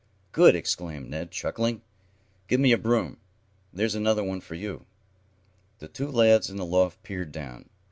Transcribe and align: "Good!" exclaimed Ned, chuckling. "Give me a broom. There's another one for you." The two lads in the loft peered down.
"Good!" 0.31 0.55
exclaimed 0.55 1.11
Ned, 1.11 1.29
chuckling. 1.29 1.83
"Give 2.47 2.59
me 2.59 2.71
a 2.71 2.77
broom. 2.79 3.17
There's 3.71 3.93
another 3.93 4.23
one 4.23 4.41
for 4.41 4.55
you." 4.55 4.87
The 5.77 5.87
two 5.89 6.09
lads 6.09 6.49
in 6.49 6.57
the 6.57 6.65
loft 6.65 7.03
peered 7.03 7.31
down. 7.31 7.69